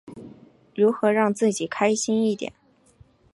[0.73, 2.51] 如何让自己开心一点？